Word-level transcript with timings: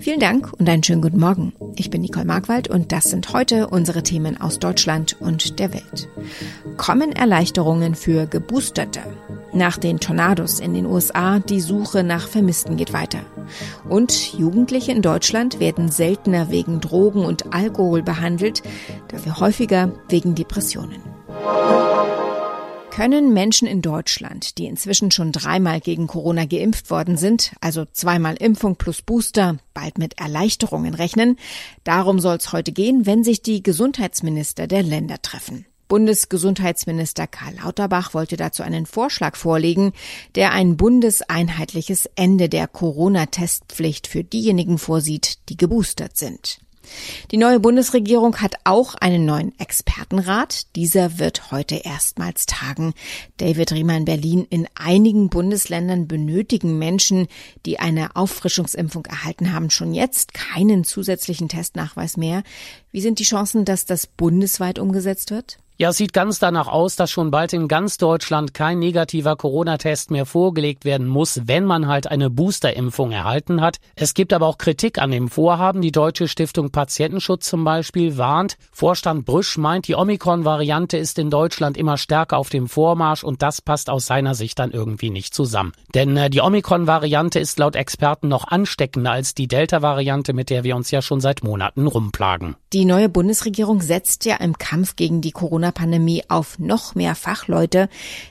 Vielen 0.00 0.20
Dank 0.20 0.52
und 0.58 0.68
einen 0.68 0.82
schönen 0.82 1.02
guten 1.02 1.18
Morgen. 1.18 1.52
Ich 1.76 1.90
bin 1.90 2.02
Nicole 2.02 2.24
Markwald 2.24 2.68
und 2.68 2.92
das 2.92 3.04
sind 3.04 3.32
heute 3.32 3.68
unsere 3.68 4.02
Themen 4.02 4.40
aus 4.40 4.58
Deutschland 4.58 5.16
und 5.20 5.58
der 5.58 5.72
Welt. 5.72 6.08
Kommen 6.76 7.12
Erleichterungen 7.12 7.94
für 7.94 8.26
Geboosterte? 8.26 9.00
Nach 9.52 9.76
den 9.76 10.00
Tornados 10.00 10.60
in 10.60 10.74
den 10.74 10.86
USA, 10.86 11.38
die 11.38 11.60
Suche 11.60 12.02
nach 12.02 12.26
Vermissten 12.26 12.76
geht 12.76 12.92
weiter. 12.92 13.20
Und 13.88 14.34
Jugendliche 14.34 14.92
in 14.92 15.02
Deutschland 15.02 15.60
werden 15.60 15.90
seltener 15.90 16.50
wegen 16.50 16.80
Drogen 16.80 17.24
und 17.24 17.54
Alkohol 17.54 18.02
behandelt, 18.02 18.62
dafür 19.08 19.38
häufiger 19.38 19.92
wegen 20.08 20.34
Depressionen. 20.34 21.02
Können 22.94 23.32
Menschen 23.32 23.66
in 23.66 23.82
Deutschland, 23.82 24.56
die 24.56 24.66
inzwischen 24.66 25.10
schon 25.10 25.32
dreimal 25.32 25.80
gegen 25.80 26.06
Corona 26.06 26.44
geimpft 26.44 26.90
worden 26.90 27.16
sind, 27.16 27.50
also 27.60 27.86
zweimal 27.92 28.36
Impfung 28.36 28.76
plus 28.76 29.02
Booster, 29.02 29.58
bald 29.74 29.98
mit 29.98 30.20
Erleichterungen 30.20 30.94
rechnen? 30.94 31.36
Darum 31.82 32.20
soll 32.20 32.36
es 32.36 32.52
heute 32.52 32.70
gehen, 32.70 33.04
wenn 33.04 33.24
sich 33.24 33.42
die 33.42 33.64
Gesundheitsminister 33.64 34.68
der 34.68 34.84
Länder 34.84 35.20
treffen. 35.20 35.66
Bundesgesundheitsminister 35.88 37.26
Karl 37.26 37.56
Lauterbach 37.56 38.14
wollte 38.14 38.36
dazu 38.36 38.62
einen 38.62 38.86
Vorschlag 38.86 39.34
vorlegen, 39.34 39.92
der 40.36 40.52
ein 40.52 40.76
bundeseinheitliches 40.76 42.08
Ende 42.14 42.48
der 42.48 42.68
Corona-Testpflicht 42.68 44.06
für 44.06 44.22
diejenigen 44.22 44.78
vorsieht, 44.78 45.38
die 45.48 45.56
geboostert 45.56 46.16
sind. 46.16 46.63
Die 47.30 47.36
neue 47.36 47.60
Bundesregierung 47.60 48.36
hat 48.40 48.54
auch 48.64 48.94
einen 48.94 49.24
neuen 49.24 49.58
Expertenrat. 49.58 50.74
Dieser 50.76 51.18
wird 51.18 51.50
heute 51.50 51.76
erstmals 51.76 52.46
tagen. 52.46 52.94
David 53.38 53.72
Riemann 53.72 54.04
Berlin. 54.04 54.46
In 54.50 54.68
einigen 54.74 55.28
Bundesländern 55.28 56.06
benötigen 56.06 56.78
Menschen, 56.78 57.28
die 57.66 57.78
eine 57.78 58.16
Auffrischungsimpfung 58.16 59.06
erhalten 59.06 59.52
haben, 59.52 59.70
schon 59.70 59.94
jetzt 59.94 60.34
keinen 60.34 60.84
zusätzlichen 60.84 61.48
Testnachweis 61.48 62.16
mehr. 62.16 62.42
Wie 62.90 63.00
sind 63.00 63.18
die 63.18 63.24
Chancen, 63.24 63.64
dass 63.64 63.86
das 63.86 64.06
bundesweit 64.06 64.78
umgesetzt 64.78 65.30
wird? 65.30 65.58
Ja, 65.76 65.88
es 65.88 65.96
sieht 65.96 66.12
ganz 66.12 66.38
danach 66.38 66.68
aus, 66.68 66.94
dass 66.94 67.10
schon 67.10 67.32
bald 67.32 67.52
in 67.52 67.66
ganz 67.66 67.98
Deutschland 67.98 68.54
kein 68.54 68.78
negativer 68.78 69.34
Corona-Test 69.34 70.12
mehr 70.12 70.24
vorgelegt 70.24 70.84
werden 70.84 71.08
muss, 71.08 71.48
wenn 71.48 71.64
man 71.64 71.88
halt 71.88 72.06
eine 72.06 72.30
Boosterimpfung 72.30 73.10
erhalten 73.10 73.60
hat. 73.60 73.78
Es 73.96 74.14
gibt 74.14 74.32
aber 74.32 74.46
auch 74.46 74.56
Kritik 74.56 75.02
an 75.02 75.10
dem 75.10 75.28
Vorhaben. 75.28 75.82
Die 75.82 75.90
Deutsche 75.90 76.28
Stiftung 76.28 76.70
Patientenschutz 76.70 77.48
zum 77.48 77.64
Beispiel 77.64 78.16
warnt. 78.16 78.56
Vorstand 78.70 79.24
Brüsch 79.24 79.58
meint, 79.58 79.88
die 79.88 79.96
Omikron-Variante 79.96 80.96
ist 80.96 81.18
in 81.18 81.28
Deutschland 81.28 81.76
immer 81.76 81.96
stärker 81.96 82.38
auf 82.38 82.50
dem 82.50 82.68
Vormarsch 82.68 83.24
und 83.24 83.42
das 83.42 83.60
passt 83.60 83.90
aus 83.90 84.06
seiner 84.06 84.36
Sicht 84.36 84.60
dann 84.60 84.70
irgendwie 84.70 85.10
nicht 85.10 85.34
zusammen. 85.34 85.72
Denn 85.92 86.16
äh, 86.16 86.30
die 86.30 86.40
Omikron-Variante 86.40 87.40
ist 87.40 87.58
laut 87.58 87.74
Experten 87.74 88.28
noch 88.28 88.46
ansteckender 88.46 89.10
als 89.10 89.34
die 89.34 89.48
Delta-Variante, 89.48 90.34
mit 90.34 90.50
der 90.50 90.62
wir 90.62 90.76
uns 90.76 90.92
ja 90.92 91.02
schon 91.02 91.20
seit 91.20 91.42
Monaten 91.42 91.88
rumplagen. 91.88 92.54
Die 92.72 92.84
neue 92.84 93.08
Bundesregierung 93.08 93.80
setzt 93.80 94.24
ja 94.24 94.36
im 94.36 94.56
Kampf 94.56 94.94
gegen 94.94 95.20
die 95.20 95.32
Corona 95.32 95.63
Corona-Pandemie 95.64 96.24
auf 96.28 96.58
noch 96.58 96.94
mehr 96.94 97.14
Fachleute, 97.14 97.88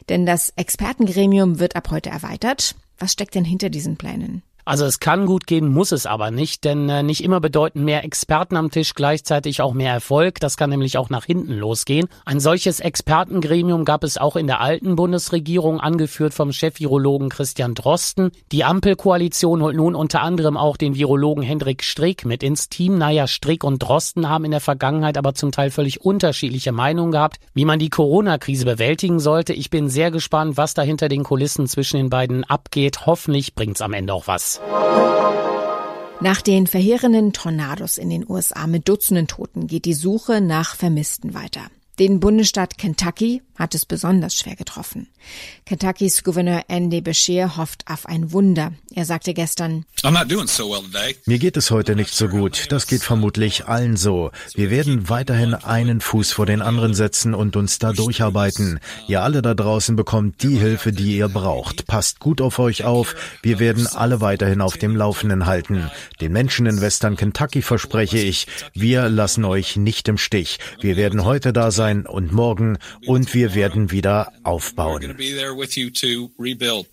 denn 0.10 0.26
das 0.26 0.54
Expertengremium 0.56 1.60
wird 1.60 1.76
ab 1.76 1.90
heute 1.90 2.10
erweitert. 2.10 2.76
Was 3.00 3.12
steckt 3.14 3.34
denn 3.36 3.46
hinter 3.46 3.70
diesen 3.70 3.98
Plänen? 3.98 4.44
Also 4.66 4.86
es 4.86 5.02
kann 5.02 5.26
gut 5.26 5.46
gehen, 5.46 5.68
muss 5.68 5.92
es 5.92 6.06
aber 6.06 6.32
nicht, 6.32 6.64
denn 6.64 6.88
äh, 6.88 7.04
nicht 7.04 7.22
immer 7.22 7.42
bedeuten 7.42 7.84
mehr 7.84 8.06
Experten 8.06 8.56
am 8.56 8.72
Tisch 8.72 8.94
gleichzeitig 8.94 9.62
auch 9.62 9.74
mehr 9.74 9.92
Erfolg. 9.92 10.40
Das 10.40 10.56
kann 10.56 10.70
nämlich 10.70 10.98
auch 10.98 11.10
nach 11.10 11.26
hinten 11.26 11.54
losgehen. 11.54 12.08
Ein 12.24 12.40
solches 12.40 12.80
Expertengremium 12.80 13.84
gab 13.84 14.06
es 14.06 14.18
auch 14.18 14.38
in 14.38 14.48
der 14.48 14.62
alten 14.62 14.96
Bundesregierung, 14.96 15.82
angeführt 15.82 16.34
vom 16.34 16.54
Chef-Virologen 16.54 17.28
Christian 17.28 17.74
Drosten. 17.74 18.32
Die 18.54 18.64
Ampelkoalition 18.64 19.62
holt 19.62 19.76
nun 19.76 19.96
unter 19.96 20.22
anderem 20.22 20.56
auch 20.56 20.78
den 20.78 20.96
Virologen 20.96 21.44
Hendrik 21.44 21.84
Strick 21.84 22.24
mit 22.24 22.42
ins 22.42 22.70
Team. 22.70 22.98
Naja, 22.98 23.28
Strick 23.28 23.66
und 23.66 23.84
Drosten 23.84 24.30
haben 24.30 24.46
in 24.46 24.52
der 24.52 24.62
Vergangenheit 24.62 25.18
aber 25.18 25.34
zum 25.34 25.52
Teil 25.52 25.72
völlig 25.72 26.02
unterschiedliche 26.02 26.72
Meinungen 26.72 27.12
gehabt, 27.12 27.38
wie 27.54 27.66
man 27.66 27.80
die 27.80 27.90
Corona-Krise 27.90 28.64
bewältigen 28.64 29.20
sollte. 29.20 29.52
Ich 29.52 29.70
bin 29.70 29.90
sehr 29.90 30.10
gespannt, 30.10 30.56
was 30.56 30.74
da 30.74 30.84
hinter 30.84 31.10
den 31.10 31.24
Kulissen 31.24 31.68
zwischen 31.68 31.98
den 31.98 32.10
beiden 32.10 32.46
abgeht. 32.46 33.06
Hoffentlich 33.06 33.56
bringt's 33.56 33.82
am 33.82 33.92
Ende 33.92 34.14
auch 34.14 34.28
was. 34.28 34.53
Nach 36.22 36.42
den 36.42 36.68
verheerenden 36.68 37.34
Tornados 37.34 37.98
in 37.98 38.10
den 38.10 38.30
USA 38.30 38.68
mit 38.68 38.88
Dutzenden 38.88 39.28
Toten 39.28 39.68
geht 39.68 39.86
die 39.86 39.94
Suche 39.94 40.42
nach 40.42 40.76
Vermissten 40.76 41.34
weiter. 41.34 41.62
Den 42.00 42.20
Bundesstaat 42.20 42.78
Kentucky 42.78 43.42
hat 43.56 43.76
es 43.76 43.86
besonders 43.86 44.36
schwer 44.36 44.56
getroffen. 44.56 45.08
Kentuckys 45.66 46.24
Gouverneur 46.24 46.64
Andy 46.68 47.02
Beshear 47.02 47.56
hofft 47.56 47.86
auf 47.88 48.06
ein 48.08 48.32
Wunder. 48.32 48.74
Er 48.94 49.06
sagte 49.06 49.34
gestern, 49.34 49.86
Mir 51.26 51.40
geht 51.40 51.58
es 51.58 51.72
heute 51.72 51.96
nicht 51.96 52.14
so 52.14 52.28
gut. 52.28 52.72
Das 52.72 52.88
geht 52.88 53.04
vermutlich 53.04 53.68
allen 53.68 53.96
so. 53.96 54.32
Wir 54.56 54.70
werden 54.70 55.10
weiterhin 55.10 55.54
einen 55.54 56.02
Fuß 56.02 56.32
vor 56.32 56.46
den 56.46 56.62
anderen 56.62 56.94
setzen 56.94 57.34
und 57.34 57.56
uns 57.56 57.80
da 57.80 57.94
durcharbeiten. 57.94 58.80
Ihr 59.08 59.22
alle 59.22 59.42
da 59.42 59.54
draußen 59.54 59.96
bekommt 59.96 60.44
die 60.44 60.58
Hilfe, 60.58 60.92
die 60.92 61.18
ihr 61.18 61.30
braucht. 61.30 61.88
Passt 61.88 62.20
gut 62.20 62.42
auf 62.42 62.60
euch 62.60 62.84
auf. 62.84 63.16
Wir 63.42 63.60
werden 63.60 63.88
alle 63.88 64.20
weiterhin 64.20 64.62
auf 64.62 64.78
dem 64.78 64.96
Laufenden 64.96 65.46
halten. 65.46 65.90
Den 66.22 66.34
Menschen 66.34 66.66
in 66.66 66.82
Western 66.82 67.16
Kentucky 67.16 67.62
verspreche 67.62 68.18
ich, 68.18 68.48
wir 68.74 69.10
lassen 69.10 69.46
euch 69.46 69.76
nicht 69.78 70.08
im 70.08 70.18
Stich. 70.18 70.60
Wir 70.82 70.98
werden 70.98 71.24
heute 71.24 71.54
da 71.54 71.72
sein 71.72 71.84
sein 71.84 72.06
und 72.06 72.32
morgen 72.32 72.78
und 73.06 73.34
wir 73.34 73.43
werden 73.54 73.92
wieder 73.92 74.32
aufbauen. 74.44 75.16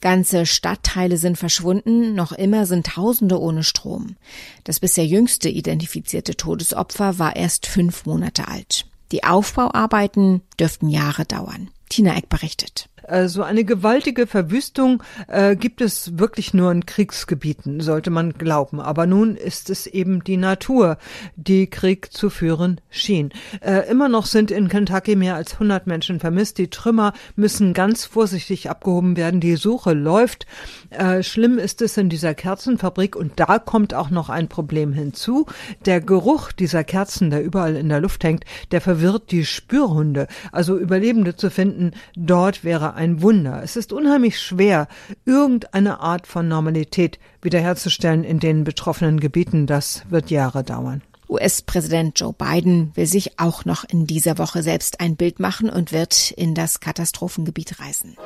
Ganze 0.00 0.46
Stadtteile 0.46 1.16
sind 1.16 1.38
verschwunden, 1.38 2.14
noch 2.14 2.32
immer 2.32 2.66
sind 2.66 2.86
Tausende 2.86 3.40
ohne 3.40 3.62
Strom. 3.62 4.16
Das 4.64 4.80
bisher 4.80 5.06
jüngste 5.06 5.48
identifizierte 5.48 6.36
Todesopfer 6.36 7.18
war 7.18 7.36
erst 7.36 7.66
fünf 7.66 8.04
Monate 8.04 8.48
alt. 8.48 8.86
Die 9.12 9.24
Aufbauarbeiten 9.24 10.42
dürften 10.58 10.88
Jahre 10.88 11.24
dauern. 11.24 11.70
Tina 11.88 12.16
Eck 12.16 12.28
berichtet. 12.28 12.89
Äh, 13.06 13.28
so 13.28 13.42
eine 13.42 13.64
gewaltige 13.64 14.26
Verwüstung 14.26 15.02
äh, 15.28 15.56
gibt 15.56 15.80
es 15.80 16.18
wirklich 16.18 16.54
nur 16.54 16.70
in 16.72 16.86
Kriegsgebieten, 16.86 17.80
sollte 17.80 18.10
man 18.10 18.34
glauben. 18.34 18.80
Aber 18.80 19.06
nun 19.06 19.36
ist 19.36 19.70
es 19.70 19.86
eben 19.86 20.24
die 20.24 20.36
Natur, 20.36 20.98
die 21.36 21.68
Krieg 21.68 22.12
zu 22.12 22.30
führen 22.30 22.80
schien. 22.90 23.30
Äh, 23.60 23.88
immer 23.90 24.08
noch 24.08 24.26
sind 24.26 24.50
in 24.50 24.68
Kentucky 24.68 25.16
mehr 25.16 25.34
als 25.34 25.54
100 25.54 25.86
Menschen 25.86 26.20
vermisst. 26.20 26.58
Die 26.58 26.70
Trümmer 26.70 27.12
müssen 27.36 27.74
ganz 27.74 28.04
vorsichtig 28.04 28.70
abgehoben 28.70 29.16
werden. 29.16 29.40
Die 29.40 29.56
Suche 29.56 29.92
läuft. 29.92 30.46
Äh, 30.90 31.22
schlimm 31.22 31.58
ist 31.58 31.82
es 31.82 31.96
in 31.96 32.08
dieser 32.08 32.34
Kerzenfabrik 32.34 33.16
und 33.16 33.32
da 33.36 33.58
kommt 33.58 33.94
auch 33.94 34.10
noch 34.10 34.28
ein 34.28 34.48
Problem 34.48 34.92
hinzu. 34.92 35.46
Der 35.86 36.00
Geruch 36.00 36.52
dieser 36.52 36.84
Kerzen, 36.84 37.30
der 37.30 37.42
überall 37.42 37.76
in 37.76 37.88
der 37.88 38.00
Luft 38.00 38.24
hängt, 38.24 38.44
der 38.70 38.80
verwirrt 38.80 39.30
die 39.30 39.44
Spürhunde. 39.44 40.26
Also 40.52 40.76
Überlebende 40.76 41.36
zu 41.36 41.50
finden, 41.50 41.92
dort 42.16 42.64
wäre 42.64 42.89
ein 42.94 43.22
Wunder. 43.22 43.62
Es 43.62 43.76
ist 43.76 43.92
unheimlich 43.92 44.40
schwer, 44.40 44.88
irgendeine 45.24 46.00
Art 46.00 46.26
von 46.26 46.48
Normalität 46.48 47.18
wiederherzustellen 47.42 48.24
in 48.24 48.40
den 48.40 48.64
betroffenen 48.64 49.20
Gebieten. 49.20 49.66
Das 49.66 50.02
wird 50.10 50.30
Jahre 50.30 50.64
dauern. 50.64 51.02
US-Präsident 51.28 52.18
Joe 52.18 52.32
Biden 52.32 52.90
will 52.94 53.06
sich 53.06 53.38
auch 53.38 53.64
noch 53.64 53.84
in 53.84 54.06
dieser 54.06 54.38
Woche 54.38 54.62
selbst 54.62 55.00
ein 55.00 55.16
Bild 55.16 55.38
machen 55.38 55.70
und 55.70 55.92
wird 55.92 56.32
in 56.32 56.54
das 56.54 56.80
Katastrophengebiet 56.80 57.78
reisen. 57.80 58.16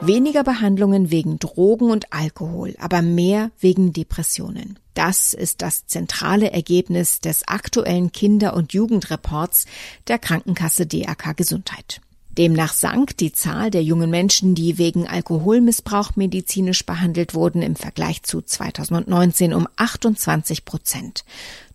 Weniger 0.00 0.42
Behandlungen 0.42 1.12
wegen 1.12 1.38
Drogen 1.38 1.90
und 1.90 2.12
Alkohol, 2.12 2.74
aber 2.80 3.02
mehr 3.02 3.52
wegen 3.60 3.92
Depressionen. 3.92 4.78
Das 4.94 5.32
ist 5.32 5.62
das 5.62 5.86
zentrale 5.86 6.50
Ergebnis 6.50 7.20
des 7.20 7.46
aktuellen 7.46 8.10
Kinder- 8.10 8.54
und 8.54 8.72
Jugendreports 8.72 9.66
der 10.08 10.18
Krankenkasse 10.18 10.86
DRK 10.86 11.36
Gesundheit. 11.36 12.00
Demnach 12.38 12.72
sank 12.72 13.16
die 13.18 13.32
Zahl 13.32 13.70
der 13.70 13.82
jungen 13.82 14.08
Menschen, 14.08 14.54
die 14.54 14.78
wegen 14.78 15.06
Alkoholmissbrauch 15.06 16.16
medizinisch 16.16 16.86
behandelt 16.86 17.34
wurden, 17.34 17.60
im 17.60 17.76
Vergleich 17.76 18.22
zu 18.22 18.40
2019 18.40 19.52
um 19.52 19.68
28 19.76 20.64
Prozent. 20.64 21.24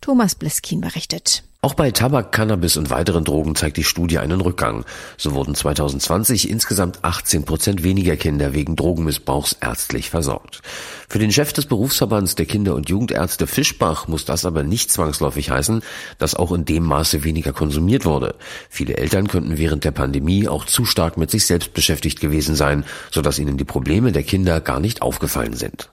Thomas 0.01 0.33
Bliskin 0.33 0.81
berichtet. 0.81 1.43
Auch 1.67 1.73
bei 1.73 1.91
Tabak, 1.91 2.31
Cannabis 2.31 2.77
und 2.77 2.91
weiteren 2.91 3.25
Drogen 3.25 3.53
zeigt 3.53 3.75
die 3.75 3.83
Studie 3.83 4.19
einen 4.19 4.39
Rückgang. 4.39 4.85
So 5.17 5.33
wurden 5.33 5.53
2020 5.53 6.49
insgesamt 6.49 7.03
18 7.03 7.43
Prozent 7.43 7.83
weniger 7.83 8.15
Kinder 8.15 8.53
wegen 8.53 8.77
Drogenmissbrauchs 8.77 9.57
ärztlich 9.59 10.09
versorgt. 10.09 10.61
Für 11.09 11.19
den 11.19 11.31
Chef 11.31 11.51
des 11.51 11.65
Berufsverbands 11.65 12.35
der 12.35 12.45
Kinder- 12.45 12.75
und 12.75 12.89
Jugendärzte 12.89 13.47
Fischbach 13.47 14.07
muss 14.07 14.23
das 14.23 14.45
aber 14.45 14.63
nicht 14.63 14.91
zwangsläufig 14.91 15.49
heißen, 15.49 15.81
dass 16.19 16.35
auch 16.35 16.53
in 16.53 16.63
dem 16.63 16.83
Maße 16.83 17.25
weniger 17.25 17.51
konsumiert 17.51 18.05
wurde. 18.05 18.35
Viele 18.69 18.95
Eltern 18.95 19.27
könnten 19.27 19.57
während 19.57 19.83
der 19.83 19.91
Pandemie 19.91 20.47
auch 20.47 20.65
zu 20.65 20.85
stark 20.85 21.17
mit 21.17 21.31
sich 21.31 21.45
selbst 21.45 21.73
beschäftigt 21.73 22.21
gewesen 22.21 22.55
sein, 22.55 22.85
sodass 23.11 23.39
ihnen 23.39 23.57
die 23.57 23.65
Probleme 23.65 24.13
der 24.13 24.23
Kinder 24.23 24.61
gar 24.61 24.79
nicht 24.79 25.01
aufgefallen 25.01 25.53
sind. 25.53 25.89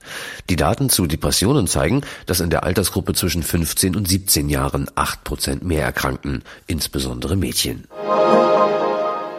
Die 0.50 0.56
Daten 0.56 0.88
zu 0.88 1.08
Depressionen 1.08 1.66
zeigen, 1.66 2.02
dass 2.26 2.38
in 2.38 2.50
der 2.50 2.62
Altersgruppe 2.62 3.14
zwischen 3.14 3.42
15 3.42 3.96
und 3.96 4.06
17 4.06 4.48
Jahren 4.48 4.88
8 4.94 5.24
Prozent 5.24 5.63
mehr 5.64 5.83
erkrankten, 5.83 6.42
insbesondere 6.66 7.37
Mädchen. 7.37 7.88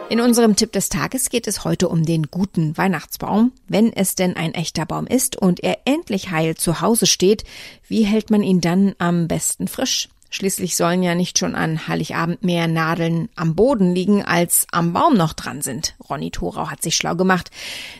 In 0.08 0.20
unserem 0.20 0.54
Tipp 0.54 0.70
des 0.70 0.88
Tages 0.88 1.30
geht 1.30 1.48
es 1.48 1.64
heute 1.64 1.88
um 1.88 2.04
den 2.04 2.24
guten 2.30 2.76
Weihnachtsbaum. 2.76 3.52
Wenn 3.66 3.92
es 3.92 4.14
denn 4.14 4.36
ein 4.36 4.54
echter 4.54 4.86
Baum 4.86 5.06
ist 5.08 5.34
und 5.36 5.64
er 5.64 5.78
endlich 5.84 6.30
heil 6.30 6.54
zu 6.54 6.80
Hause 6.80 7.06
steht, 7.06 7.42
wie 7.88 8.04
hält 8.04 8.30
man 8.30 8.44
ihn 8.44 8.60
dann 8.60 8.94
am 8.98 9.26
besten 9.26 9.66
frisch? 9.66 10.08
Schließlich 10.30 10.76
sollen 10.76 11.02
ja 11.02 11.14
nicht 11.14 11.38
schon 11.38 11.54
an 11.54 11.88
Heiligabend 11.88 12.44
mehr 12.44 12.68
Nadeln 12.68 13.28
am 13.36 13.54
Boden 13.54 13.94
liegen, 13.94 14.24
als 14.24 14.66
am 14.70 14.92
Baum 14.92 15.16
noch 15.16 15.32
dran 15.32 15.62
sind. 15.62 15.94
Ronny 16.08 16.30
Thorau 16.30 16.68
hat 16.70 16.82
sich 16.82 16.96
schlau 16.96 17.16
gemacht. 17.16 17.50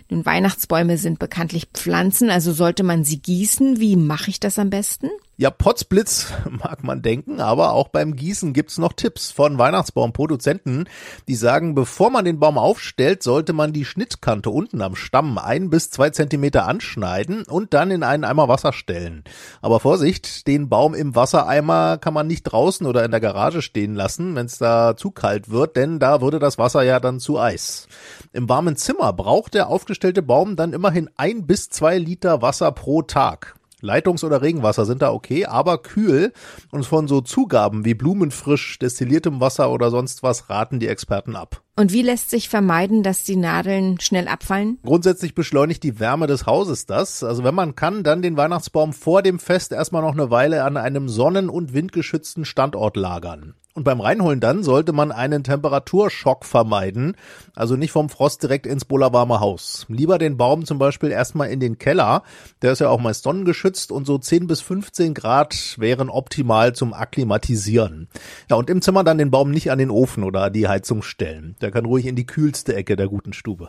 Nun, 0.08 0.26
Weihnachtsbäume 0.26 0.98
sind 0.98 1.18
bekanntlich 1.18 1.66
Pflanzen, 1.72 2.30
also 2.30 2.52
sollte 2.52 2.82
man 2.82 3.04
sie 3.04 3.18
gießen. 3.18 3.80
Wie 3.80 3.96
mache 3.96 4.30
ich 4.30 4.38
das 4.38 4.58
am 4.58 4.70
besten? 4.70 5.08
Ja, 5.38 5.50
Potzblitz 5.50 6.32
mag 6.50 6.82
man 6.82 7.02
denken, 7.02 7.42
aber 7.42 7.72
auch 7.72 7.88
beim 7.88 8.16
Gießen 8.16 8.54
gibt's 8.54 8.78
noch 8.78 8.94
Tipps 8.94 9.30
von 9.30 9.58
Weihnachtsbaumproduzenten, 9.58 10.88
die 11.28 11.34
sagen, 11.34 11.74
bevor 11.74 12.08
man 12.08 12.24
den 12.24 12.40
Baum 12.40 12.56
aufstellt, 12.56 13.22
sollte 13.22 13.52
man 13.52 13.74
die 13.74 13.84
Schnittkante 13.84 14.48
unten 14.48 14.80
am 14.80 14.96
Stamm 14.96 15.36
ein 15.36 15.68
bis 15.68 15.90
zwei 15.90 16.08
Zentimeter 16.08 16.66
anschneiden 16.66 17.42
und 17.42 17.74
dann 17.74 17.90
in 17.90 18.02
einen 18.02 18.24
Eimer 18.24 18.48
Wasser 18.48 18.72
stellen. 18.72 19.24
Aber 19.60 19.78
Vorsicht, 19.78 20.46
den 20.46 20.70
Baum 20.70 20.94
im 20.94 21.14
Wassereimer 21.14 21.98
kann 21.98 22.14
man 22.14 22.26
nicht 22.26 22.44
draußen 22.44 22.86
oder 22.86 23.04
in 23.04 23.10
der 23.10 23.20
Garage 23.20 23.60
stehen 23.60 23.94
lassen, 23.94 24.36
wenn 24.36 24.46
es 24.46 24.56
da 24.56 24.96
zu 24.96 25.10
kalt 25.10 25.50
wird, 25.50 25.76
denn 25.76 25.98
da 25.98 26.22
würde 26.22 26.38
das 26.38 26.56
Wasser 26.56 26.82
ja 26.82 26.98
dann 26.98 27.20
zu 27.20 27.38
Eis. 27.38 27.88
Im 28.32 28.48
warmen 28.48 28.76
Zimmer 28.76 29.12
braucht 29.12 29.52
der 29.52 29.68
aufgestellte 29.68 30.22
Baum 30.22 30.56
dann 30.56 30.72
immerhin 30.72 31.10
ein 31.18 31.46
bis 31.46 31.68
zwei 31.68 31.98
Liter 31.98 32.40
Wasser 32.40 32.72
pro 32.72 33.02
Tag. 33.02 33.56
Leitungs- 33.86 34.24
oder 34.24 34.42
Regenwasser 34.42 34.84
sind 34.84 35.02
da 35.02 35.12
okay, 35.12 35.46
aber 35.46 35.78
kühl 35.78 36.32
und 36.70 36.84
von 36.84 37.08
so 37.08 37.20
Zugaben 37.20 37.84
wie 37.84 37.94
blumenfrisch, 37.94 38.78
destilliertem 38.78 39.40
Wasser 39.40 39.70
oder 39.70 39.90
sonst 39.90 40.22
was 40.22 40.50
raten 40.50 40.80
die 40.80 40.88
Experten 40.88 41.36
ab. 41.36 41.62
Und 41.76 41.92
wie 41.92 42.02
lässt 42.02 42.30
sich 42.30 42.48
vermeiden, 42.48 43.02
dass 43.02 43.22
die 43.22 43.36
Nadeln 43.36 44.00
schnell 44.00 44.28
abfallen? 44.28 44.78
Grundsätzlich 44.82 45.34
beschleunigt 45.34 45.82
die 45.82 46.00
Wärme 46.00 46.26
des 46.26 46.46
Hauses 46.46 46.86
das. 46.86 47.22
Also 47.22 47.44
wenn 47.44 47.54
man 47.54 47.74
kann, 47.74 48.02
dann 48.02 48.22
den 48.22 48.36
Weihnachtsbaum 48.36 48.94
vor 48.94 49.22
dem 49.22 49.38
Fest 49.38 49.72
erstmal 49.72 50.02
noch 50.02 50.14
eine 50.14 50.30
Weile 50.30 50.64
an 50.64 50.78
einem 50.78 51.08
sonnen- 51.08 51.50
und 51.50 51.74
windgeschützten 51.74 52.46
Standort 52.46 52.96
lagern. 52.96 53.54
Und 53.76 53.84
beim 53.84 54.00
Reinholen 54.00 54.40
dann 54.40 54.62
sollte 54.62 54.94
man 54.94 55.12
einen 55.12 55.44
Temperaturschock 55.44 56.46
vermeiden, 56.46 57.14
also 57.54 57.76
nicht 57.76 57.92
vom 57.92 58.08
Frost 58.08 58.42
direkt 58.42 58.64
ins 58.64 58.86
bullerwarme 58.86 59.38
Haus. 59.40 59.84
Lieber 59.90 60.16
den 60.16 60.38
Baum 60.38 60.64
zum 60.64 60.78
Beispiel 60.78 61.10
erstmal 61.10 61.50
in 61.50 61.60
den 61.60 61.76
Keller, 61.76 62.22
der 62.62 62.72
ist 62.72 62.78
ja 62.78 62.88
auch 62.88 63.00
meist 63.00 63.24
sonnengeschützt 63.24 63.92
und 63.92 64.06
so 64.06 64.16
10 64.16 64.46
bis 64.46 64.62
15 64.62 65.12
Grad 65.12 65.76
wären 65.76 66.08
optimal 66.08 66.74
zum 66.74 66.94
Akklimatisieren. 66.94 68.08
Ja, 68.48 68.56
und 68.56 68.70
im 68.70 68.80
Zimmer 68.80 69.04
dann 69.04 69.18
den 69.18 69.30
Baum 69.30 69.50
nicht 69.50 69.70
an 69.70 69.78
den 69.78 69.90
Ofen 69.90 70.24
oder 70.24 70.48
die 70.48 70.68
Heizung 70.68 71.02
stellen. 71.02 71.54
Der 71.60 71.70
kann 71.70 71.84
ruhig 71.84 72.06
in 72.06 72.16
die 72.16 72.24
kühlste 72.24 72.74
Ecke 72.74 72.96
der 72.96 73.08
guten 73.08 73.34
Stube. 73.34 73.68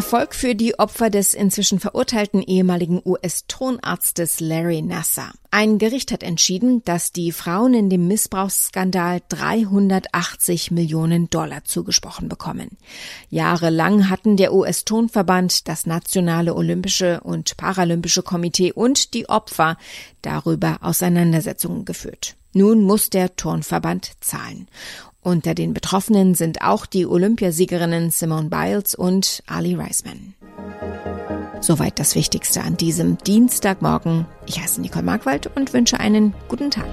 Erfolg 0.00 0.34
für 0.34 0.54
die 0.54 0.78
Opfer 0.78 1.10
des 1.10 1.34
inzwischen 1.34 1.78
verurteilten 1.78 2.40
ehemaligen 2.40 3.02
US-Tonarztes 3.04 4.40
Larry 4.40 4.80
Nasser. 4.80 5.30
Ein 5.50 5.76
Gericht 5.76 6.10
hat 6.10 6.22
entschieden, 6.22 6.82
dass 6.86 7.12
die 7.12 7.32
Frauen 7.32 7.74
in 7.74 7.90
dem 7.90 8.08
Missbrauchsskandal 8.08 9.20
380 9.28 10.70
Millionen 10.70 11.28
Dollar 11.28 11.64
zugesprochen 11.64 12.30
bekommen. 12.30 12.78
Jahrelang 13.28 14.08
hatten 14.08 14.38
der 14.38 14.54
US-Tonverband, 14.54 15.68
das 15.68 15.84
Nationale 15.84 16.54
Olympische 16.54 17.20
und 17.20 17.58
Paralympische 17.58 18.22
Komitee 18.22 18.72
und 18.72 19.12
die 19.12 19.28
Opfer 19.28 19.76
darüber 20.22 20.78
Auseinandersetzungen 20.80 21.84
geführt. 21.84 22.36
Nun 22.54 22.82
muss 22.84 23.10
der 23.10 23.36
Turnverband 23.36 24.12
zahlen. 24.20 24.66
Unter 25.22 25.54
den 25.54 25.74
Betroffenen 25.74 26.34
sind 26.34 26.62
auch 26.62 26.86
die 26.86 27.06
Olympiasiegerinnen 27.06 28.10
Simone 28.10 28.48
Biles 28.48 28.94
und 28.94 29.42
Ali 29.46 29.74
Reisman. 29.74 30.34
Soweit 31.60 31.98
das 31.98 32.14
Wichtigste 32.14 32.62
an 32.62 32.78
diesem 32.78 33.18
Dienstagmorgen. 33.18 34.24
Ich 34.46 34.60
heiße 34.60 34.80
Nicole 34.80 35.04
Markwald 35.04 35.50
und 35.54 35.74
wünsche 35.74 36.00
einen 36.00 36.32
guten 36.48 36.70
Tag. 36.70 36.88